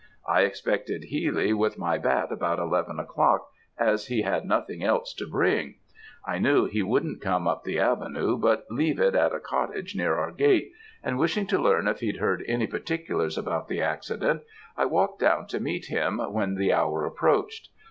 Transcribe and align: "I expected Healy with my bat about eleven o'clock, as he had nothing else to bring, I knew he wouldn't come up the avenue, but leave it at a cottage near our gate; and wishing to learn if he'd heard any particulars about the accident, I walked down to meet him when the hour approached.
"I 0.27 0.41
expected 0.41 1.03
Healy 1.03 1.53
with 1.53 1.77
my 1.77 1.99
bat 1.99 2.31
about 2.31 2.57
eleven 2.57 2.97
o'clock, 2.99 3.47
as 3.77 4.07
he 4.07 4.23
had 4.23 4.45
nothing 4.45 4.83
else 4.83 5.13
to 5.13 5.29
bring, 5.29 5.75
I 6.25 6.39
knew 6.39 6.65
he 6.65 6.81
wouldn't 6.81 7.21
come 7.21 7.47
up 7.47 7.63
the 7.63 7.77
avenue, 7.77 8.35
but 8.39 8.65
leave 8.71 8.99
it 8.99 9.13
at 9.13 9.31
a 9.35 9.39
cottage 9.39 9.95
near 9.95 10.15
our 10.15 10.31
gate; 10.31 10.71
and 11.03 11.19
wishing 11.19 11.45
to 11.45 11.61
learn 11.61 11.87
if 11.87 11.99
he'd 11.99 12.17
heard 12.17 12.43
any 12.47 12.65
particulars 12.65 13.37
about 13.37 13.67
the 13.67 13.83
accident, 13.83 14.41
I 14.75 14.85
walked 14.85 15.19
down 15.19 15.45
to 15.49 15.59
meet 15.59 15.85
him 15.85 16.17
when 16.33 16.55
the 16.55 16.73
hour 16.73 17.05
approached. 17.05 17.69